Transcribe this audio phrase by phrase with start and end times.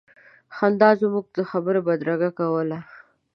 [0.55, 2.79] خندا زموږ خبرو بدرګه کوله.